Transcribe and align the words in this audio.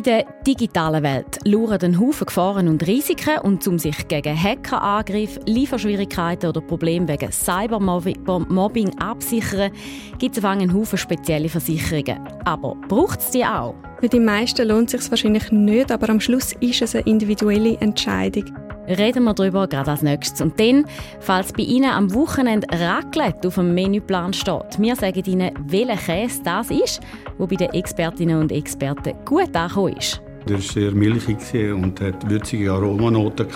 in 0.00 0.04
der 0.04 0.24
digitalen 0.46 1.02
Welt 1.02 1.40
lauern 1.44 1.78
ein 1.82 2.00
Haufen 2.00 2.24
Gefahren 2.24 2.68
und 2.68 2.86
Risiken 2.86 3.38
und 3.42 3.66
um 3.68 3.78
sich 3.78 4.08
gegen 4.08 4.34
Hackerangriffe, 4.34 5.40
Lieferschwierigkeiten 5.44 6.48
oder 6.48 6.62
Probleme 6.62 7.06
wegen 7.06 7.30
Cybermobbing 7.30 8.98
absichern, 8.98 9.70
gibt 10.18 10.38
es 10.38 10.44
einen 10.44 10.72
Haufen 10.72 10.96
spezielle 10.96 11.50
Versicherungen. 11.50 12.18
Aber 12.46 12.76
braucht 12.88 13.20
es 13.20 13.30
die 13.30 13.44
auch? 13.44 13.74
Für 14.00 14.08
die 14.08 14.20
meisten 14.20 14.66
lohnt 14.66 14.94
es 14.94 15.02
sich 15.02 15.10
wahrscheinlich 15.10 15.52
nicht, 15.52 15.92
aber 15.92 16.08
am 16.08 16.20
Schluss 16.20 16.54
ist 16.60 16.80
es 16.80 16.94
eine 16.94 17.04
individuelle 17.04 17.76
Entscheidung. 17.80 18.69
Reden 18.88 19.24
wir 19.24 19.34
darüber 19.34 19.66
gerade 19.66 19.90
als 19.90 20.02
nächstes. 20.02 20.40
Und 20.40 20.58
dann, 20.58 20.84
falls 21.20 21.52
bei 21.52 21.62
Ihnen 21.62 21.90
am 21.90 22.12
Wochenende 22.14 22.66
Raclette 22.72 23.48
auf 23.48 23.54
dem 23.54 23.74
Menüplan 23.74 24.32
steht, 24.32 24.78
wir 24.78 24.96
sagen 24.96 25.22
Ihnen, 25.24 25.52
welcher 25.66 25.96
Käse 25.96 26.42
das 26.44 26.70
ist, 26.70 27.00
der 27.38 27.46
bei 27.46 27.56
den 27.56 27.70
Expertinnen 27.70 28.40
und 28.40 28.52
Experten 28.52 29.14
gut 29.24 29.54
angekommen 29.54 29.96
ist. 29.96 30.20
Der 30.48 30.56
war 30.56 30.62
sehr 30.62 30.92
milchig 30.92 31.38
und 31.72 32.00
hat 32.00 32.28
würzige 32.28 32.72
Aromanoten 32.72 33.46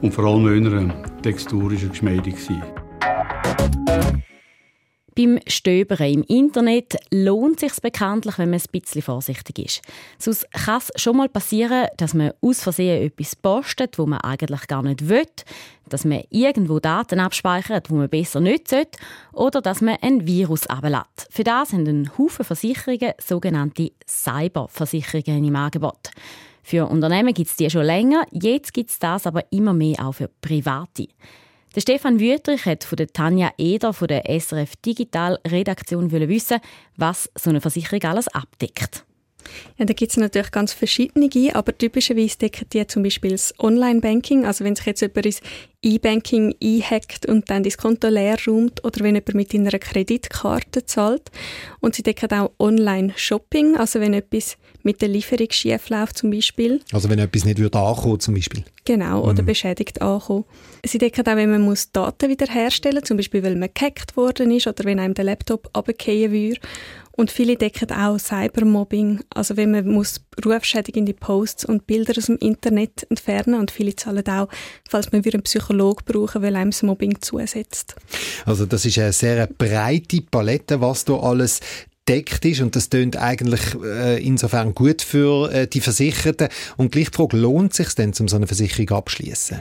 und 0.00 0.12
vor 0.12 0.24
allem 0.24 0.52
in 0.54 0.66
einer 0.66 1.02
Textur 1.22 1.64
war 1.64 1.72
er 1.72 1.88
geschmeidig. 1.88 2.36
Beim 5.18 5.40
Stöbern 5.48 6.12
im 6.12 6.22
Internet 6.28 6.94
lohnt 7.10 7.60
es 7.60 7.74
sich 7.74 7.82
bekanntlich, 7.82 8.38
wenn 8.38 8.50
man 8.50 8.60
ein 8.60 8.80
bisschen 8.80 9.02
vorsichtig 9.02 9.58
ist. 9.58 9.82
Sonst 10.16 10.48
kann 10.52 10.78
es 10.78 10.92
schon 10.94 11.16
mal 11.16 11.28
passieren, 11.28 11.88
dass 11.96 12.14
man 12.14 12.34
aus 12.40 12.62
Versehen 12.62 13.02
etwas 13.02 13.34
postet, 13.34 13.98
wo 13.98 14.06
man 14.06 14.20
eigentlich 14.20 14.68
gar 14.68 14.84
nicht 14.84 15.08
will, 15.08 15.26
dass 15.88 16.04
man 16.04 16.22
irgendwo 16.30 16.78
Daten 16.78 17.18
abspeichert, 17.18 17.90
wo 17.90 17.96
man 17.96 18.08
besser 18.08 18.38
nicht 18.38 18.68
sollte, 18.68 18.96
oder 19.32 19.60
dass 19.60 19.80
man 19.80 19.96
ein 20.02 20.24
Virus 20.24 20.68
ablädt. 20.68 21.26
Für 21.30 21.42
das 21.42 21.72
haben 21.72 21.88
ein 21.88 22.16
Haufen 22.16 22.44
Versicherungen 22.44 23.14
sogenannte 23.20 23.90
Cyberversicherungen 24.06 25.42
im 25.42 25.56
Angebot. 25.56 26.12
Für 26.62 26.86
Unternehmen 26.86 27.34
gibt 27.34 27.50
es 27.50 27.56
die 27.56 27.68
schon 27.68 27.86
länger, 27.86 28.24
jetzt 28.30 28.72
gibt 28.72 28.90
es 28.90 29.00
das 29.00 29.26
aber 29.26 29.42
immer 29.50 29.72
mehr 29.72 30.06
auch 30.06 30.12
für 30.12 30.30
Private. 30.40 31.08
Der 31.78 31.82
Stefan 31.82 32.18
Wüttrich 32.18 32.66
hat 32.66 32.82
von 32.82 32.96
der 32.96 33.06
Tanja 33.06 33.52
Eder 33.56 33.92
von 33.92 34.08
der 34.08 34.24
SRF 34.28 34.74
Digital 34.84 35.38
Redaktion 35.46 36.10
wissen, 36.10 36.58
was 36.96 37.30
so 37.36 37.50
eine 37.50 37.60
Versicherung 37.60 38.02
alles 38.02 38.26
abdeckt. 38.26 39.04
Ja, 39.76 39.84
da 39.84 39.92
gibt 39.92 40.10
es 40.10 40.16
natürlich 40.16 40.50
ganz 40.50 40.72
verschiedene, 40.72 41.28
aber 41.54 41.76
typischerweise 41.76 42.38
decken 42.38 42.66
die 42.72 42.86
zum 42.86 43.02
Beispiel 43.02 43.32
das 43.32 43.54
Online-Banking, 43.58 44.44
also 44.44 44.64
wenn 44.64 44.76
sich 44.76 44.86
jetzt 44.86 45.00
jemand 45.00 45.26
ins 45.26 45.40
E-Banking 45.80 46.56
einhackt 46.62 47.26
und 47.26 47.48
dann 47.50 47.62
das 47.62 47.78
Konto 47.78 48.08
leer 48.08 48.36
räumt 48.46 48.84
oder 48.84 49.04
wenn 49.04 49.14
jemand 49.14 49.34
mit 49.34 49.54
einer 49.54 49.78
Kreditkarte 49.78 50.84
zahlt. 50.86 51.30
Und 51.80 51.94
sie 51.94 52.02
decken 52.02 52.32
auch 52.32 52.50
Online-Shopping, 52.58 53.76
also 53.76 54.00
wenn 54.00 54.12
etwas 54.12 54.56
mit 54.82 55.02
der 55.02 55.08
Lieferung 55.08 55.48
schief 55.50 55.88
läuft 55.88 56.18
zum 56.18 56.30
Beispiel. 56.30 56.80
Also 56.92 57.08
wenn 57.08 57.18
etwas 57.20 57.44
nicht 57.44 57.58
würde 57.58 57.78
ankommen 57.78 58.18
zum 58.18 58.34
Beispiel. 58.34 58.64
Genau, 58.84 59.22
oder 59.22 59.42
mhm. 59.42 59.46
beschädigt 59.46 60.02
ankommen. 60.02 60.44
Sie 60.84 60.98
decken 60.98 61.26
auch, 61.26 61.36
wenn 61.36 61.50
man 61.50 61.62
muss 61.62 61.92
Daten 61.92 62.28
wiederherstellen 62.28 62.98
muss, 62.98 63.08
zum 63.08 63.16
Beispiel 63.16 63.42
weil 63.44 63.54
man 63.54 63.68
gehackt 63.72 64.16
worden 64.16 64.50
ist 64.50 64.66
oder 64.66 64.84
wenn 64.84 64.98
einem 64.98 65.14
der 65.14 65.26
Laptop 65.26 65.68
abgehen 65.74 66.32
würde. 66.32 66.60
Und 67.18 67.32
viele 67.32 67.56
decken 67.56 67.90
auch 67.90 68.16
Cybermobbing, 68.16 69.24
also 69.34 69.56
wenn 69.56 69.72
man 69.72 69.88
muss 69.88 70.20
rufschädigende 70.46 71.14
Posts 71.14 71.64
und 71.64 71.84
Bilder 71.84 72.16
aus 72.16 72.26
dem 72.26 72.36
Internet 72.36 73.08
entfernen 73.10 73.58
und 73.58 73.72
viele 73.72 73.96
zahlen 73.96 74.24
auch, 74.28 74.46
falls 74.88 75.10
man 75.10 75.24
einen 75.24 75.42
Psychologen 75.42 76.04
brauchen, 76.04 76.42
weil 76.42 76.54
einem 76.54 76.70
das 76.70 76.84
Mobbing 76.84 77.20
zusetzt. 77.20 77.96
Also 78.46 78.66
das 78.66 78.84
ist 78.84 79.00
eine 79.00 79.12
sehr 79.12 79.48
breite 79.48 80.22
Palette, 80.30 80.80
was 80.80 81.06
da 81.06 81.14
alles 81.14 81.58
deckt 82.08 82.44
ist 82.44 82.60
und 82.60 82.76
das 82.76 82.88
tönt 82.88 83.16
eigentlich 83.16 83.62
äh, 83.82 84.24
insofern 84.24 84.72
gut 84.72 85.02
für 85.02 85.50
äh, 85.50 85.66
die 85.66 85.80
Versicherten. 85.80 86.46
Und 86.76 86.92
gleich 86.92 87.10
die 87.10 87.16
Frage, 87.16 87.36
lohnt 87.36 87.72
es 87.72 87.78
sich 87.78 87.94
denn, 87.96 88.14
um 88.20 88.28
so 88.28 88.36
eine 88.36 88.46
Versicherung 88.46 88.96
abschließen? 88.96 89.58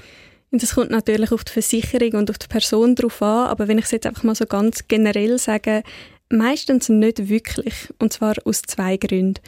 Das 0.51 0.75
kommt 0.75 0.91
natürlich 0.91 1.31
auf 1.31 1.43
die 1.43 1.53
Versicherung 1.53 2.11
und 2.19 2.29
auf 2.29 2.37
die 2.37 2.47
Person 2.47 2.93
drauf 2.93 3.19
an, 3.23 3.47
aber 3.47 3.67
wenn 3.67 3.79
ich 3.79 3.85
es 3.85 3.91
jetzt 3.91 4.05
einfach 4.05 4.23
mal 4.23 4.35
so 4.35 4.45
ganz 4.45 4.87
generell 4.87 5.39
sage, 5.39 5.81
Meistens 6.29 6.89
nicht 6.89 7.29
wirklich, 7.29 7.73
und 7.99 8.13
zwar 8.13 8.35
aus 8.45 8.61
zwei 8.63 8.97
Gründen. 8.97 9.41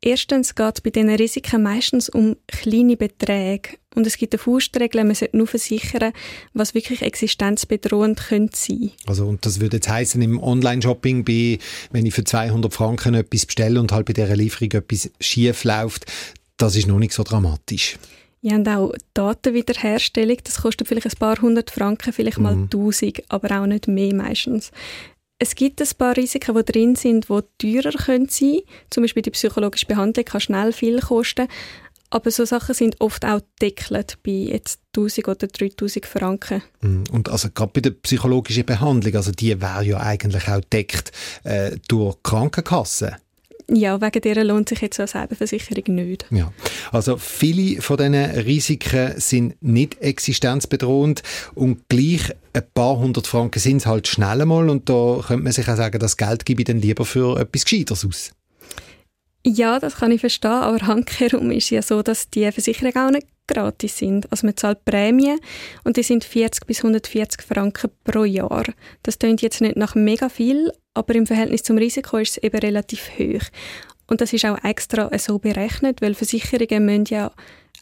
Erstens 0.00 0.54
geht 0.54 0.76
es 0.76 0.80
bei 0.80 0.90
diesen 0.90 1.10
Risiken 1.10 1.62
meistens 1.62 2.08
um 2.08 2.36
kleine 2.46 2.96
Beträge. 2.96 3.70
Und 3.96 4.06
es 4.06 4.16
gibt 4.16 4.32
eine 4.32 4.38
Faustregel, 4.38 5.02
man 5.02 5.16
sollte 5.16 5.36
nur 5.36 5.48
versichern, 5.48 6.12
was 6.54 6.74
wirklich 6.74 7.02
existenzbedrohend 7.02 8.20
könnte 8.28 8.56
sein. 8.56 8.92
Also, 9.06 9.26
und 9.26 9.44
das 9.44 9.58
würde 9.58 9.78
jetzt 9.78 9.88
heißen 9.88 10.22
im 10.22 10.40
Online-Shopping, 10.40 11.26
wenn 11.26 12.06
ich 12.06 12.14
für 12.14 12.22
200 12.22 12.72
Franken 12.72 13.14
etwas 13.14 13.46
bestelle 13.46 13.80
und 13.80 13.90
halt 13.90 14.06
bei 14.06 14.12
dieser 14.12 14.36
Lieferung 14.36 14.70
etwas 14.70 15.10
schief 15.18 15.64
läuft, 15.64 16.06
das 16.58 16.76
ist 16.76 16.86
noch 16.86 17.00
nicht 17.00 17.12
so 17.12 17.24
dramatisch. 17.24 17.98
Ja, 18.40 18.54
und 18.54 18.68
auch 18.68 18.92
Datenwiederherstellung, 19.14 20.36
das 20.44 20.62
kostet 20.62 20.86
vielleicht 20.86 21.06
ein 21.06 21.18
paar 21.18 21.40
hundert 21.42 21.72
Franken, 21.72 22.12
vielleicht 22.12 22.38
mal 22.38 22.54
mhm. 22.54 22.70
tausend, 22.70 23.22
aber 23.28 23.60
auch 23.60 23.66
nicht 23.66 23.88
mehr 23.88 24.14
meistens. 24.14 24.70
Es 25.40 25.54
gibt 25.54 25.80
ein 25.80 25.88
paar 25.96 26.16
Risiken, 26.16 26.56
die 26.56 26.64
drin 26.64 26.96
sind, 26.96 27.28
die 27.28 27.80
teurer 27.80 27.92
sein 27.92 28.26
können. 28.26 28.60
Zum 28.90 29.02
Beispiel 29.02 29.22
die 29.22 29.30
psychologische 29.30 29.86
Behandlung 29.86 30.24
kann 30.24 30.40
schnell 30.40 30.72
viel 30.72 31.00
kosten. 31.00 31.46
Aber 32.10 32.30
so 32.30 32.44
Sachen 32.44 32.74
sind 32.74 33.00
oft 33.00 33.24
auch 33.24 33.40
deckelt 33.60 34.18
bei 34.24 34.30
jetzt 34.30 34.80
1000 34.96 35.28
oder 35.28 35.46
3000 35.46 36.06
Franken. 36.06 36.62
Mm, 36.80 37.04
und 37.12 37.28
also 37.28 37.50
gerade 37.50 37.70
bei 37.72 37.80
der 37.82 37.90
psychologischen 37.90 38.64
Behandlung, 38.64 39.14
also 39.14 39.30
die 39.30 39.60
wäre 39.60 39.84
ja 39.84 40.00
eigentlich 40.00 40.48
auch 40.48 40.62
deckt 40.72 41.12
äh, 41.44 41.76
durch 41.86 42.16
Krankenkassen. 42.22 43.16
Ja, 43.70 44.00
wegen 44.00 44.22
der 44.22 44.44
lohnt 44.44 44.70
sich 44.70 44.80
jetzt 44.80 44.96
so 44.96 45.02
eine 45.02 45.08
Cyberversicherung 45.08 45.94
nicht. 45.94 46.26
Ja, 46.30 46.50
also 46.90 47.18
viele 47.18 47.82
von 47.82 47.98
diesen 47.98 48.14
Risiken 48.14 49.20
sind 49.20 49.62
nicht 49.62 50.00
existenzbedrohend 50.00 51.22
und 51.54 51.86
gleich 51.88 52.32
ein 52.54 52.62
paar 52.72 52.96
hundert 52.96 53.26
Franken 53.26 53.60
sind 53.60 53.78
es 53.78 53.86
halt 53.86 54.08
schnell 54.08 54.40
einmal 54.40 54.70
und 54.70 54.88
da 54.88 55.22
könnte 55.26 55.42
man 55.42 55.52
sich 55.52 55.68
auch 55.68 55.76
sagen, 55.76 55.98
das 55.98 56.16
Geld 56.16 56.46
gebe 56.46 56.62
ich 56.62 56.66
dann 56.66 56.80
lieber 56.80 57.04
für 57.04 57.38
etwas 57.38 57.64
Gescheiteres 57.64 58.06
aus. 58.06 58.32
Ja, 59.46 59.78
das 59.78 59.96
kann 59.96 60.12
ich 60.12 60.20
verstehen, 60.20 60.50
aber 60.50 60.78
handkehrum 60.86 61.50
ist 61.50 61.68
ja 61.68 61.82
so, 61.82 62.02
dass 62.02 62.30
die 62.30 62.50
Versicherungen 62.50 62.96
auch 62.96 63.10
nicht 63.10 63.26
gratis 63.48 63.98
sind. 63.98 64.30
Also 64.30 64.46
man 64.46 64.56
zahlt 64.56 64.84
Prämien 64.84 65.40
und 65.82 65.96
die 65.96 66.02
sind 66.02 66.22
40 66.22 66.66
bis 66.66 66.78
140 66.78 67.42
Franken 67.42 67.90
pro 68.04 68.24
Jahr. 68.24 68.64
Das 69.02 69.18
klingt 69.18 69.42
jetzt 69.42 69.60
nicht 69.60 69.76
nach 69.76 69.94
mega 69.96 70.28
viel, 70.28 70.72
aber 70.94 71.14
im 71.14 71.26
Verhältnis 71.26 71.64
zum 71.64 71.78
Risiko 71.78 72.18
ist 72.18 72.36
es 72.36 72.42
eben 72.42 72.58
relativ 72.58 73.10
hoch. 73.18 73.44
Und 74.06 74.20
das 74.20 74.32
ist 74.32 74.44
auch 74.46 74.62
extra 74.64 75.10
so 75.18 75.38
berechnet, 75.38 76.00
weil 76.00 76.14
Versicherungen 76.14 76.84
müssen 76.84 77.06
ja 77.10 77.32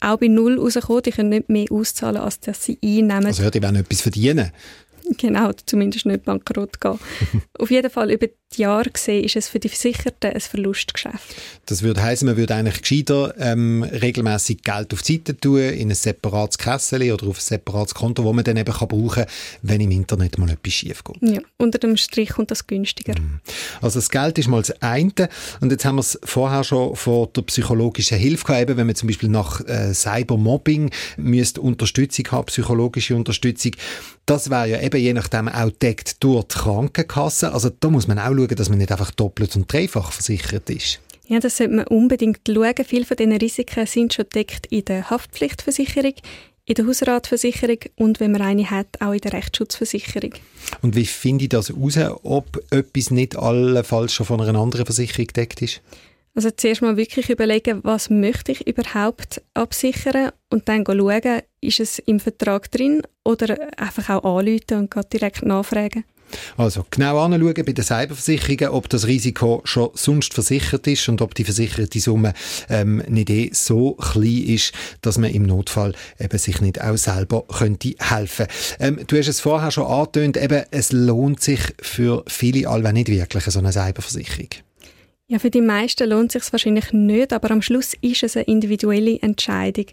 auch 0.00 0.18
bei 0.18 0.28
Null 0.28 0.58
rauskommen, 0.58 1.02
die 1.02 1.10
können 1.12 1.28
nicht 1.30 1.48
mehr 1.48 1.66
auszahlen, 1.70 2.20
als 2.20 2.40
dass 2.40 2.64
sie 2.64 2.78
einnehmen. 2.82 3.26
Also 3.26 3.42
ja, 3.42 3.50
die 3.50 3.62
wollen 3.62 3.76
etwas 3.76 4.00
verdienen. 4.00 4.52
Genau, 5.18 5.52
zumindest 5.66 6.06
nicht 6.06 6.24
bankrott 6.24 6.80
gehen. 6.80 6.98
Auf 7.58 7.70
jeden 7.70 7.90
Fall 7.90 8.10
über 8.10 8.26
die 8.54 8.62
Jahre 8.62 8.90
gesehen 8.90 9.24
ist 9.24 9.36
es 9.36 9.48
für 9.48 9.58
die 9.58 9.68
Versicherten 9.68 10.32
ein 10.32 10.40
Verlustgeschäft. 10.40 11.34
Das 11.66 11.82
würde 11.82 12.02
heißen, 12.02 12.26
man 12.26 12.36
würde 12.36 12.54
eigentlich 12.54 12.80
gescheiter 12.80 13.34
ähm, 13.38 13.82
regelmäßig 13.82 14.62
Geld 14.62 14.92
auf 14.94 15.02
die 15.02 15.14
Seite 15.14 15.36
tun, 15.36 15.58
in 15.58 15.90
ein 15.90 15.94
separates 15.94 16.56
Kessel 16.56 17.10
oder 17.12 17.26
auf 17.26 17.38
ein 17.38 17.40
separates 17.40 17.94
Konto, 17.94 18.22
wo 18.24 18.32
man 18.32 18.44
dann 18.44 18.56
eben 18.56 18.72
kann 18.72 18.88
brauchen 18.88 19.24
kann, 19.24 19.26
wenn 19.62 19.80
im 19.80 19.90
Internet 19.90 20.38
mal 20.38 20.48
etwas 20.48 20.72
schief 20.72 21.02
geht. 21.02 21.16
Ja, 21.34 21.40
unter 21.58 21.78
dem 21.78 21.96
Strich 21.96 22.30
kommt 22.30 22.50
das 22.50 22.66
günstiger. 22.66 23.18
Mhm. 23.18 23.40
Also 23.80 23.98
das 23.98 24.10
Geld 24.10 24.38
ist 24.38 24.48
mal 24.48 24.62
das 24.62 24.80
eine 24.80 25.28
und 25.60 25.72
jetzt 25.72 25.84
haben 25.84 25.96
wir 25.96 26.00
es 26.00 26.18
vorher 26.22 26.62
schon 26.62 26.94
vor 26.94 27.26
der 27.28 27.42
psychologischen 27.42 28.16
Hilfe 28.16 28.44
gehabt, 28.44 28.62
eben 28.62 28.76
wenn 28.76 28.86
man 28.86 28.96
zum 28.96 29.08
Beispiel 29.08 29.28
nach 29.28 29.60
äh, 29.66 29.92
Cybermobbing 29.92 30.90
müsste 31.16 31.60
Unterstützung 31.60 32.26
haben, 32.30 32.46
psychologische 32.46 33.16
Unterstützung. 33.16 33.72
Das 34.24 34.50
wäre 34.50 34.68
ja 34.68 34.80
eben 34.80 35.00
je 35.00 35.12
nachdem 35.12 35.48
auch 35.48 35.70
deckt 35.70 36.22
durch 36.22 36.44
die 36.44 36.54
Krankenkasse. 36.54 37.52
Also 37.52 37.70
da 37.70 37.90
muss 37.90 38.08
man 38.08 38.18
auch 38.18 38.35
schauen, 38.36 38.56
dass 38.56 38.68
man 38.68 38.78
nicht 38.78 38.92
einfach 38.92 39.10
doppelt 39.10 39.54
und 39.56 39.72
dreifach 39.72 40.12
versichert 40.12 40.68
ist. 40.70 41.00
Ja, 41.28 41.40
das 41.40 41.56
sollte 41.56 41.74
man 41.74 41.86
unbedingt 41.86 42.40
schauen. 42.46 42.74
Viele 42.86 43.04
von 43.04 43.16
diesen 43.16 43.32
Risiken 43.32 43.86
sind 43.86 44.14
schon 44.14 44.26
deckt 44.32 44.66
in 44.66 44.84
der 44.84 45.10
Haftpflichtversicherung, 45.10 46.14
in 46.66 46.74
der 46.74 46.86
Hausratversicherung 46.86 47.78
und 47.96 48.20
wenn 48.20 48.32
man 48.32 48.42
eine 48.42 48.70
hat, 48.70 49.00
auch 49.00 49.12
in 49.12 49.20
der 49.20 49.32
Rechtsschutzversicherung. 49.32 50.34
Und 50.82 50.94
wie 50.94 51.06
finde 51.06 51.44
ich 51.44 51.48
das 51.48 51.70
heraus, 51.70 52.20
ob 52.22 52.62
etwas 52.70 53.10
nicht 53.10 53.36
allenfalls 53.36 54.12
schon 54.12 54.26
von 54.26 54.40
einer 54.40 54.58
anderen 54.58 54.86
Versicherung 54.86 55.26
gedeckt 55.26 55.62
ist? 55.62 55.80
Also 56.36 56.50
zuerst 56.50 56.82
mal 56.82 56.98
wirklich 56.98 57.30
überlegen, 57.30 57.80
was 57.82 58.10
möchte 58.10 58.52
ich 58.52 58.66
überhaupt 58.66 59.40
absichern 59.54 60.32
und 60.50 60.68
dann 60.68 60.84
schauen, 60.86 61.40
ist 61.62 61.80
es 61.80 61.98
im 62.00 62.20
Vertrag 62.20 62.70
drin 62.70 63.02
oder 63.24 63.56
einfach 63.78 64.10
auch 64.10 64.38
anrufen 64.38 64.88
und 64.94 65.12
direkt 65.12 65.44
nachfragen. 65.44 66.04
Also 66.56 66.84
genau 66.90 67.18
anschauen 67.18 67.54
bei 67.54 67.72
den 67.72 67.84
Cyberversicherungen, 67.84 68.70
ob 68.70 68.88
das 68.88 69.06
Risiko 69.06 69.60
schon 69.64 69.90
sonst 69.94 70.34
versichert 70.34 70.86
ist 70.86 71.08
und 71.08 71.22
ob 71.22 71.34
die 71.34 71.44
versicherte 71.44 72.00
Summe 72.00 72.34
ähm, 72.68 73.02
nicht 73.08 73.30
eh 73.30 73.50
so 73.52 73.92
klein 73.94 74.44
ist, 74.46 74.72
dass 75.02 75.18
man 75.18 75.30
im 75.30 75.44
Notfall 75.44 75.94
eben 76.18 76.38
sich 76.38 76.60
nicht 76.60 76.80
auch 76.80 76.96
selber 76.96 77.44
könnte 77.46 77.94
helfen. 77.98 78.46
Ähm, 78.78 79.00
du 79.06 79.16
hast 79.18 79.28
es 79.28 79.40
vorher 79.40 79.70
schon 79.70 79.86
angetönt, 79.86 80.36
eben 80.36 80.64
es 80.70 80.92
lohnt 80.92 81.40
sich 81.40 81.60
für 81.80 82.24
viele 82.26 82.68
allweil 82.68 82.92
nicht 82.92 83.08
wirklich 83.08 83.44
so 83.44 83.58
eine 83.58 83.72
Cyberversicherung. 83.72 84.48
Ja, 85.28 85.40
für 85.40 85.50
die 85.50 85.60
meisten 85.60 86.08
lohnt 86.08 86.34
es 86.34 86.44
sich 86.44 86.52
wahrscheinlich 86.52 86.92
nicht, 86.92 87.32
aber 87.32 87.50
am 87.50 87.60
Schluss 87.60 87.94
ist 88.00 88.22
es 88.22 88.36
eine 88.36 88.44
individuelle 88.44 89.20
Entscheidung. 89.20 89.86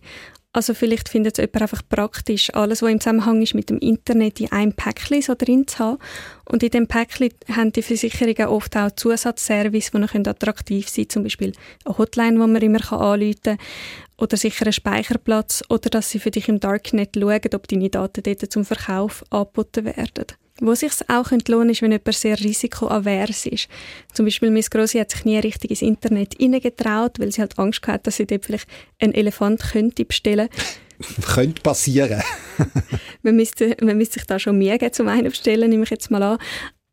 Also 0.56 0.76
vielleicht 0.76 1.10
findet 1.10 1.40
es 1.40 1.42
jemand 1.42 1.64
einfach 1.64 1.82
praktisch, 1.90 2.54
alles, 2.54 2.84
was 2.84 2.92
im 2.92 3.00
Zusammenhang 3.00 3.42
ist 3.42 3.56
mit 3.56 3.72
dem 3.72 3.80
Internet, 3.80 4.40
in 4.40 4.52
einem 4.52 4.74
Päckchen 4.74 5.24
so 5.24 5.34
drin 5.36 5.68
zu 5.68 5.80
haben. 5.80 5.98
Und 6.46 6.62
in 6.62 6.70
dem 6.70 6.88
Päckchen 6.88 7.32
haben 7.52 7.72
die 7.72 7.82
Versicherungen 7.82 8.48
oft 8.48 8.78
auch 8.78 8.92
Zusatzservice, 8.92 9.90
die 9.92 9.98
noch 9.98 10.14
attraktiv 10.14 10.88
sein 10.88 11.06
können, 11.06 11.10
zum 11.10 11.24
Beispiel 11.24 11.54
eine 11.86 11.98
Hotline, 11.98 12.34
die 12.34 12.38
man 12.38 12.62
immer 12.62 12.94
anrufen 12.94 13.42
kann, 13.44 13.58
oder 14.18 14.38
sicher 14.38 14.66
einen 14.68 14.74
Speicherplatz, 14.74 15.64
oder 15.70 15.90
dass 15.90 16.12
sie 16.12 16.20
für 16.20 16.30
dich 16.30 16.48
im 16.48 16.60
Darknet 16.60 17.16
schauen, 17.18 17.42
ob 17.56 17.68
deine 17.68 17.90
Daten 17.90 18.22
dort 18.22 18.52
zum 18.52 18.64
Verkauf 18.64 19.24
angeboten 19.32 19.86
werden. 19.86 20.28
Wo 20.60 20.76
sich 20.76 20.92
auch 21.08 21.32
lohnen 21.48 21.72
ist, 21.72 21.82
wenn 21.82 21.92
jemand 21.92 22.14
sehr 22.14 22.40
risikoavers 22.40 23.48
ist. 23.48 23.68
Zum 24.14 24.26
Beispiel 24.26 24.52
meine 24.52 24.64
Grossi 24.64 25.00
hat 25.00 25.12
sich 25.12 25.26
nie 25.26 25.40
richtig 25.40 25.72
ins 25.72 25.82
Internet 25.82 26.36
hineingetraut, 26.38 27.20
weil 27.20 27.32
sie 27.32 27.42
halt 27.42 27.58
Angst 27.58 27.86
hatte, 27.88 28.04
dass 28.04 28.18
sie 28.18 28.28
dort 28.28 28.46
vielleicht 28.46 28.68
einen 29.00 29.14
Elefant 29.14 29.62
könnte 29.72 30.06
bestellen 30.06 30.50
könnte 31.34 31.62
passieren. 31.62 32.22
man, 33.24 33.36
müsste, 33.36 33.76
man 33.82 33.98
müsste 33.98 34.16
sich 34.16 34.28
da 34.28 34.40
schon 34.40 34.58
mehr 34.58 34.78
geben 34.78 34.94
zum 34.94 35.08
einen 35.08 35.30
bestellen, 35.30 35.70
nehme 35.70 35.84
ich 35.84 35.90
jetzt 35.90 36.12
mal 36.12 36.24
an. 36.24 36.38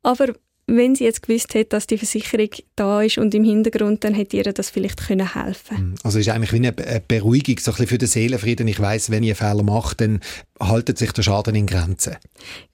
Aber 0.02 0.32
wenn 0.66 0.94
sie 0.94 1.04
jetzt 1.04 1.22
gewusst 1.22 1.54
hätte, 1.54 1.70
dass 1.70 1.86
die 1.86 1.98
Versicherung 1.98 2.50
da 2.76 3.02
ist 3.02 3.18
und 3.18 3.34
im 3.34 3.44
Hintergrund, 3.44 4.04
dann 4.04 4.14
hätte 4.14 4.36
ihr 4.36 4.44
das 4.44 4.70
vielleicht 4.70 5.06
können 5.06 5.34
helfen 5.34 5.76
hm. 5.76 5.94
Also 6.04 6.18
es 6.18 6.26
ist 6.26 6.32
eigentlich 6.32 6.52
wie 6.52 6.56
eine 6.56 6.72
Beruhigung, 6.72 7.58
so 7.58 7.70
ein 7.70 7.74
bisschen 7.74 7.88
für 7.88 7.98
den 7.98 8.08
Seelenfrieden. 8.08 8.68
Ich 8.68 8.78
weiß, 8.78 9.10
wenn 9.10 9.22
ihr 9.22 9.36
Fehler 9.36 9.62
macht, 9.62 10.00
dann 10.00 10.20
haltet 10.60 10.98
sich 10.98 11.12
der 11.12 11.22
Schaden 11.22 11.54
in 11.54 11.66
Grenzen. 11.66 12.16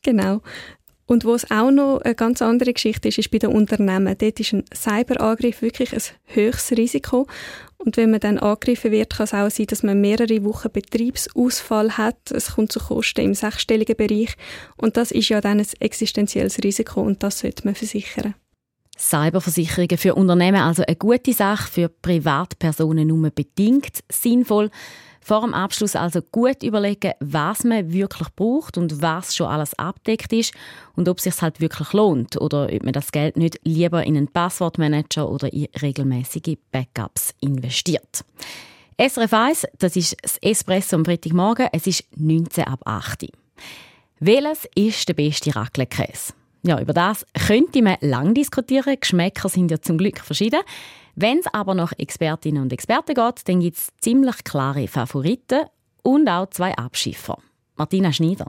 Genau. 0.02 0.42
Und 1.06 1.24
wo 1.24 1.34
es 1.34 1.50
auch 1.50 1.70
noch 1.70 2.00
eine 2.00 2.16
ganz 2.16 2.42
andere 2.42 2.72
Geschichte 2.72 3.08
ist, 3.08 3.18
ist 3.18 3.30
bei 3.30 3.38
den 3.38 3.50
Unternehmen. 3.50 4.16
Dort 4.18 4.40
ist 4.40 4.52
ein 4.52 4.64
Cyberangriff 4.74 5.62
wirklich 5.62 5.92
ein 5.92 6.02
höchstes 6.24 6.76
Risiko. 6.76 7.28
Und 7.78 7.96
wenn 7.96 8.10
man 8.10 8.20
dann 8.20 8.38
angegriffen 8.38 8.90
wird, 8.90 9.16
kann 9.16 9.24
es 9.24 9.34
auch 9.34 9.48
sein, 9.48 9.66
dass 9.66 9.84
man 9.84 10.00
mehrere 10.00 10.44
Wochen 10.44 10.70
Betriebsausfall 10.70 11.96
hat. 11.96 12.32
Es 12.32 12.54
kommt 12.54 12.72
zu 12.72 12.80
Kosten 12.80 13.20
im 13.20 13.34
sechsstelligen 13.34 13.96
Bereich. 13.96 14.34
Und 14.76 14.96
das 14.96 15.12
ist 15.12 15.28
ja 15.28 15.40
dann 15.40 15.60
ein 15.60 15.66
existenzielles 15.78 16.58
Risiko 16.64 17.02
und 17.02 17.22
das 17.22 17.38
sollte 17.38 17.64
man 17.64 17.76
versichern. 17.76 18.34
Cyberversicherungen 18.98 19.98
für 19.98 20.14
Unternehmen 20.14 20.60
also 20.60 20.82
eine 20.84 20.96
gute 20.96 21.32
Sache, 21.32 21.70
für 21.70 21.88
Privatpersonen 21.88 23.06
nur 23.06 23.30
bedingt 23.30 24.00
sinnvoll. 24.10 24.70
Vor 25.26 25.40
dem 25.40 25.54
Abschluss 25.54 25.96
also 25.96 26.22
gut 26.22 26.62
überlegen, 26.62 27.10
was 27.18 27.64
man 27.64 27.92
wirklich 27.92 28.28
braucht 28.36 28.78
und 28.78 29.02
was 29.02 29.34
schon 29.34 29.48
alles 29.48 29.76
abdeckt 29.76 30.32
ist 30.32 30.54
und 30.94 31.08
ob 31.08 31.18
es 31.18 31.24
sich 31.24 31.42
halt 31.42 31.60
wirklich 31.60 31.92
lohnt 31.92 32.40
oder 32.40 32.72
ob 32.72 32.84
man 32.84 32.92
das 32.92 33.10
Geld 33.10 33.36
nicht 33.36 33.58
lieber 33.64 34.04
in 34.04 34.16
einen 34.16 34.28
Passwortmanager 34.28 35.28
oder 35.28 35.52
in 35.52 35.66
regelmäßige 35.82 36.58
Backups 36.70 37.34
investiert. 37.40 38.24
SRF 39.00 39.32
1, 39.32 39.66
das 39.80 39.96
ist 39.96 40.16
das 40.22 40.38
Espresso 40.42 40.94
am 40.94 41.04
Freitagmorgen, 41.04 41.70
es 41.72 41.88
ist 41.88 42.04
19 42.14 42.62
ab 42.62 42.82
8 42.84 43.26
Welches 44.20 44.68
ist 44.76 45.08
der 45.08 45.14
beste 45.14 45.56
Raclette-Käse? 45.56 46.34
Ja, 46.66 46.80
über 46.80 46.92
das 46.92 47.24
könnte 47.46 47.80
man 47.80 47.96
lang 48.00 48.34
diskutieren. 48.34 48.96
Geschmäcker 48.98 49.48
sind 49.48 49.70
ja 49.70 49.80
zum 49.80 49.98
Glück 49.98 50.18
verschieden. 50.18 50.62
Wenn 51.14 51.38
es 51.38 51.46
aber 51.52 51.74
nach 51.74 51.92
Expertinnen 51.96 52.60
und 52.60 52.72
Experten 52.72 53.14
geht, 53.14 53.48
dann 53.48 53.60
gibt 53.60 53.76
es 53.76 53.92
ziemlich 54.00 54.42
klare 54.42 54.88
Favoriten 54.88 55.66
und 56.02 56.28
auch 56.28 56.50
zwei 56.50 56.74
Abschiffer. 56.76 57.38
Martina 57.76 58.12
Schneider. 58.12 58.48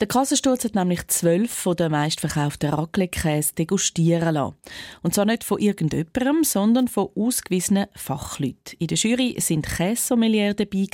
Der 0.00 0.06
Kassensturz 0.06 0.62
hat 0.62 0.76
nämlich 0.76 1.04
zwölf 1.08 1.50
von 1.50 1.74
den 1.74 1.90
meistverkauften 1.90 2.72
Raclette-Käse 2.72 3.54
degustieren 3.56 4.34
lassen. 4.34 4.54
Und 5.02 5.14
zwar 5.14 5.24
nicht 5.24 5.42
von 5.42 5.58
irgendjemandem, 5.58 6.44
sondern 6.44 6.86
von 6.86 7.08
ausgewiesenen 7.16 7.86
Fachleuten. 7.96 8.76
In 8.78 8.86
der 8.86 8.98
Jury 8.98 9.34
sind 9.40 9.66
Käsesommelier 9.66 10.54
dabei, 10.54 10.86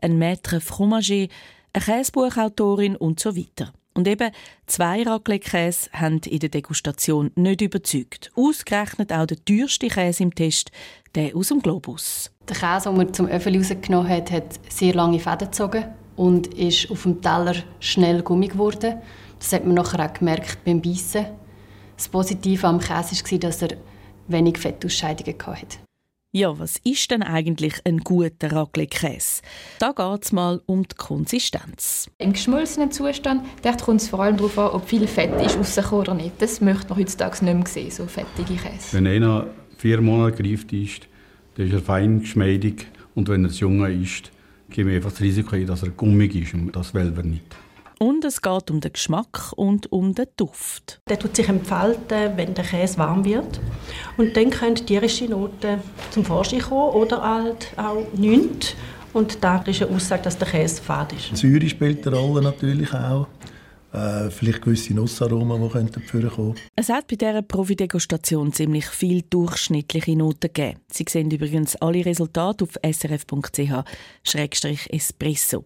ein 0.00 0.18
Maître 0.18 0.60
Fromager, 0.60 1.28
eine 1.74 1.84
Käsebuchautorin 1.84 2.96
und 2.96 3.20
so 3.20 3.36
weiter. 3.36 3.74
Und 3.94 4.06
eben 4.06 4.30
zwei 4.66 5.02
Raclette-Käse 5.02 5.90
haben 5.92 6.20
in 6.20 6.38
der 6.38 6.48
Degustation 6.48 7.32
nicht 7.34 7.60
überzeugt. 7.60 8.30
Ausgerechnet 8.36 9.12
auch 9.12 9.26
der 9.26 9.44
teuerste 9.44 9.88
Käse 9.88 10.22
im 10.22 10.34
Test, 10.34 10.70
der 11.14 11.34
aus 11.34 11.48
dem 11.48 11.60
Globus. 11.60 12.30
Der 12.48 12.56
Käse, 12.56 12.88
den 12.88 12.96
man 12.96 13.12
zum 13.12 13.26
Öffel 13.26 13.56
rausgenommen 13.56 14.08
hat, 14.08 14.30
hat 14.30 14.60
sehr 14.68 14.94
lange 14.94 15.18
Fäden 15.18 15.48
gezogen 15.48 15.84
und 16.16 16.46
ist 16.54 16.90
auf 16.90 17.02
dem 17.02 17.20
Teller 17.20 17.56
schnell 17.80 18.22
gummig 18.22 18.52
geworden. 18.52 19.00
Das 19.38 19.52
hat 19.52 19.64
man 19.64 19.74
nachher 19.74 20.04
auch 20.04 20.12
gemerkt 20.12 20.64
beim 20.64 20.80
Beißen. 20.80 21.26
Das 21.96 22.08
Positive 22.08 22.66
am 22.66 22.78
Käse 22.78 23.16
war, 23.16 23.38
dass 23.38 23.62
er 23.62 23.76
wenig 24.28 24.58
Fettausscheidungen 24.58 25.36
hatte. 25.46 25.78
Ja, 26.32 26.56
was 26.60 26.76
ist 26.84 27.10
denn 27.10 27.24
eigentlich 27.24 27.74
ein 27.84 27.98
guter 27.98 28.52
Raclette-Käse? 28.52 29.42
Da 29.80 29.90
geht 29.90 30.24
es 30.24 30.30
mal 30.30 30.62
um 30.66 30.84
die 30.84 30.94
Konsistenz. 30.94 32.08
Im 32.18 32.34
geschmolzenen 32.34 32.92
Zustand 32.92 33.42
kommt 33.84 34.00
es 34.00 34.08
vor 34.08 34.20
allem 34.20 34.36
darauf 34.36 34.56
an, 34.56 34.70
ob 34.70 34.88
viel 34.88 35.08
Fett 35.08 35.32
ist 35.44 35.58
rausgekommen 35.58 36.02
oder 36.02 36.14
nicht. 36.14 36.40
Das 36.40 36.60
möchte 36.60 36.88
man 36.90 36.98
heutzutage 36.98 37.44
nicht 37.44 37.54
mehr 37.54 37.66
sehen, 37.66 37.90
so 37.90 38.06
fettige 38.06 38.54
Käse. 38.54 38.92
Wenn 38.92 39.08
einer 39.08 39.48
vier 39.76 40.00
Monate 40.00 40.40
gereift 40.40 40.72
ist, 40.72 41.08
dann 41.56 41.66
ist 41.66 41.72
er 41.72 41.80
fein 41.80 42.20
geschmeidig. 42.20 42.86
Und 43.16 43.28
wenn 43.28 43.44
er 43.44 43.50
jung 43.50 43.84
ist, 43.86 44.30
geben 44.70 44.90
wir 44.90 44.96
einfach 44.98 45.10
das 45.10 45.20
Risiko 45.22 45.56
ein, 45.56 45.66
dass 45.66 45.82
er 45.82 45.90
gummig 45.90 46.36
ist. 46.36 46.54
Und 46.54 46.76
das 46.76 46.94
wollen 46.94 47.16
wir 47.16 47.24
nicht. 47.24 47.42
Und 48.02 48.24
es 48.24 48.40
geht 48.40 48.70
um 48.70 48.80
den 48.80 48.94
Geschmack 48.94 49.52
und 49.56 49.92
um 49.92 50.14
den 50.14 50.24
Duft. 50.38 51.02
Der 51.06 51.18
tut 51.18 51.36
sich 51.36 51.46
entfalten, 51.50 52.34
wenn 52.34 52.54
der 52.54 52.64
Käse 52.64 52.96
warm 52.96 53.26
wird. 53.26 53.60
Und 54.16 54.34
dann 54.34 54.48
können 54.48 54.76
tierische 54.76 55.26
Noten 55.26 55.80
zum 56.10 56.24
Vorschein 56.24 56.62
kommen 56.62 56.94
oder 56.94 57.22
halt 57.22 57.74
auch 57.76 58.06
nichts. 58.14 58.74
Und 59.12 59.44
da 59.44 59.58
ist 59.58 59.82
eine 59.82 59.94
Aussage, 59.94 60.22
dass 60.22 60.38
der 60.38 60.48
Käse 60.48 60.80
fad 60.80 61.12
ist. 61.12 61.32
Die 61.32 61.36
Säure 61.36 61.68
spielt 61.68 62.06
eine 62.06 62.16
Rolle 62.16 62.40
natürlich 62.40 62.90
auch. 62.94 63.26
Äh, 63.92 64.30
vielleicht 64.30 64.62
gewisse 64.62 64.94
Nussaromen, 64.94 65.60
die 65.60 65.68
könnten 65.68 66.00
kommen 66.06 66.54
Es 66.76 66.88
hat 66.90 67.08
bei 67.08 67.16
dieser 67.16 67.42
Profi-Degustation 67.42 68.52
ziemlich 68.52 68.86
viele 68.86 69.22
durchschnittliche 69.22 70.16
Noten 70.16 70.52
gegeben. 70.52 70.78
Sie 70.92 71.04
sehen 71.08 71.28
übrigens 71.30 71.74
alle 71.76 72.04
Resultate 72.06 72.64
auf 72.64 72.74
srf.ch-espresso. 72.84 75.64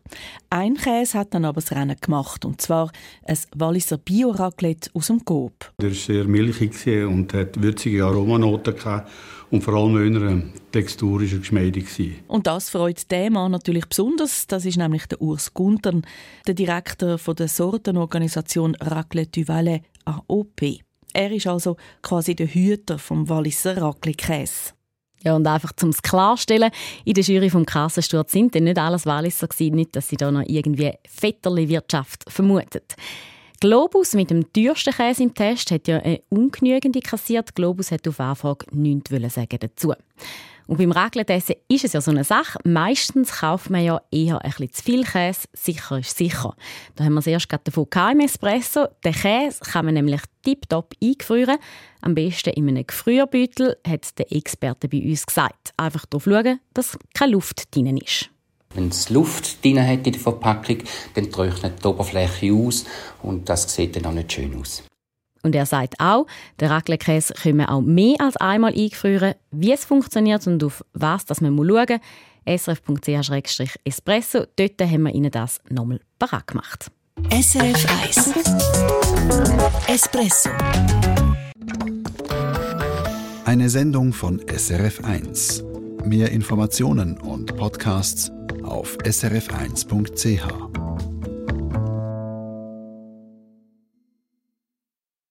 Ein 0.49 0.75
Käse 0.75 1.19
hat 1.19 1.35
dann 1.35 1.45
aber 1.45 1.61
das 1.61 1.73
Rennen 1.73 1.97
gemacht, 2.01 2.47
und 2.47 2.63
zwar 2.63 2.91
ein 3.27 3.39
Walliser 3.55 3.99
Bio-Raclette 3.99 4.91
aus 4.95 5.09
dem 5.09 5.23
Coop. 5.25 5.73
Der 5.81 5.91
war 5.91 5.97
sehr 5.97 6.25
milchig 6.25 6.75
und 7.07 7.35
hat 7.35 7.63
würzige 7.63 8.07
Aromanoten 8.07 8.75
gehabt 8.75 9.11
und 9.51 9.63
vor 9.63 9.75
allem 9.75 10.07
in 10.07 10.17
einer 10.17 10.43
Textur 10.73 11.21
war 11.21 11.29
er 11.29 11.39
geschmeidig. 11.39 11.87
Und 12.27 12.47
das 12.47 12.71
freut 12.71 13.11
den 13.11 13.33
Mann 13.33 13.53
natürlich 13.53 13.87
besonders. 13.87 14.47
Das 14.47 14.65
ist 14.65 14.77
nämlich 14.77 15.07
der 15.07 15.21
Urs 15.21 15.55
Guntern, 15.55 16.03
der 16.47 16.55
Direktor 16.55 17.19
von 17.19 17.37
der 17.37 17.49
Sortenorganisation 17.49 18.75
Raclette 18.77 19.41
du 19.41 19.49
Valais 19.49 19.83
AOP. 20.05 20.81
Er 21.13 21.31
ist 21.31 21.47
also 21.47 21.77
quasi 22.03 22.35
der 22.35 22.49
Hüter 22.49 22.99
vom 22.99 23.29
Walliser 23.29 23.81
Raclette-Käse. 23.81 24.73
Ja, 25.23 25.35
und 25.37 25.47
einfach 25.47 25.73
zum 25.73 25.93
klarstellen, 25.93 26.71
in 27.05 27.15
der 27.15 27.25
Jury 27.25 27.49
vom 27.49 27.65
Kassensturz 27.65 28.33
sind 28.33 28.55
denn 28.55 28.65
nicht 28.65 28.79
alles 28.79 29.07
Walliser 29.07 29.49
gewesen, 29.49 29.77
nicht, 29.77 29.97
dass 29.97 30.09
sie 30.09 30.17
da 30.17 30.31
noch 30.31 30.45
irgendwie 30.47 30.93
Vetterli-Wirtschaft 31.19 32.25
vermutet. 32.31 32.95
Globus 33.65 34.13
mit 34.13 34.29
dem 34.29 34.53
teuersten 34.53 34.93
Käse 34.93 35.23
im 35.23 35.33
Test 35.33 35.71
hat 35.71 35.89
ja 35.89 35.97
eine 35.97 36.21
ungenügende 36.29 37.01
kassiert. 37.01 37.55
Globus 37.55 37.93
hat 37.93 38.07
auf 38.07 38.21
Anfrage 38.21 38.67
nichts 38.73 39.11
sagen 39.33 39.59
dazu. 39.59 39.95
Und 40.67 40.77
beim 40.77 40.93
Raclette-Essen 40.93 41.55
ist 41.69 41.87
es 41.87 41.95
ja 41.95 42.03
so 42.03 42.11
eine 42.11 42.25
Sache. 42.25 42.59
Meistens 42.65 43.33
kauft 43.33 43.71
man 43.71 43.83
ja 43.83 44.03
eher 44.11 44.45
ein 44.45 44.51
bisschen 44.51 44.71
zu 44.71 44.83
viel 44.83 45.05
Käse. 45.05 45.49
Sicher 45.55 45.99
ist 45.99 46.15
sicher. 46.15 46.55
Da 46.95 47.05
haben 47.05 47.15
wir 47.15 47.21
es 47.21 47.27
erst 47.27 47.49
gerade 47.49 47.65
davon 47.65 47.87
im 48.13 48.21
Espresso. 48.21 48.87
Den 49.03 49.15
Käse 49.15 49.61
kann 49.61 49.87
man 49.87 49.95
nämlich 49.95 50.21
tiptop 50.43 50.93
eingefrieren. 51.03 51.57
Am 52.03 52.15
besten 52.15 52.51
in 52.51 52.69
einem 52.69 52.87
Gefrierbeutel, 52.87 53.79
hat 53.89 54.19
der 54.19 54.31
Experte 54.31 54.91
bei 54.91 55.01
uns 55.01 55.25
gesagt. 55.25 55.73
Einfach 55.79 56.05
darauf 56.05 56.25
schauen, 56.25 56.61
dass 56.75 56.99
keine 57.15 57.33
Luft 57.33 57.75
drin 57.75 57.97
ist. 57.97 58.29
Wenn 58.75 58.89
es 58.89 59.09
Luft 59.09 59.65
drin 59.65 59.81
hat 59.81 60.07
in 60.07 60.13
der 60.13 60.21
Verpackung, 60.21 60.79
dann 61.15 61.31
trocknet 61.31 61.83
die 61.83 61.87
Oberfläche 61.87 62.53
aus 62.53 62.85
und 63.23 63.49
das 63.49 63.73
sieht 63.73 63.97
dann 63.97 64.07
auch 64.07 64.13
nicht 64.13 64.33
schön 64.33 64.61
aus. 64.61 64.83
Und 65.43 65.55
er 65.55 65.67
sagt 65.67 65.95
auch, 65.99 66.27
der 66.59 66.71
Raclette-Käse 66.71 67.35
können 67.35 67.67
auch 67.67 67.83
mehr 67.83 68.17
als 68.19 68.37
einmal 68.39 68.73
eingefrieren. 68.73 69.35
Wie 69.51 69.73
es 69.73 69.85
funktioniert 69.85 70.47
und 70.47 70.65
auf 70.65 70.85
was 70.95 71.27
das 71.27 71.41
man 71.41 71.57
schauen 71.57 72.01
muss, 72.47 72.61
srf.ch-espresso. 72.61 74.47
Dort 74.57 74.81
haben 74.81 75.03
wir 75.03 75.15
Ihnen 75.15 75.31
das 75.31 75.61
nochmal 75.69 76.01
parat 76.19 76.47
gemacht. 76.47 76.91
SRF 77.31 77.87
1 78.05 78.33
Espresso 79.87 80.51
Eine 83.45 83.69
Sendung 83.69 84.13
von 84.13 84.41
SRF 84.49 85.05
1. 85.05 85.63
Mehr 86.05 86.33
Informationen 86.33 87.19
und 87.19 87.57
Podcasts 87.57 88.31
auf 88.65 88.97
srf1.ch. 88.99 90.74